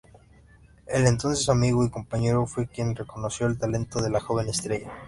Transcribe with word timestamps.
El 0.87 1.05
entonces 1.05 1.47
amigo 1.47 1.85
y 1.85 1.91
compañero 1.91 2.47
fue 2.47 2.65
quien 2.65 2.95
reconoció 2.95 3.45
el 3.45 3.59
talento 3.59 4.01
de 4.01 4.09
la 4.09 4.19
joven 4.19 4.49
estrella. 4.49 4.91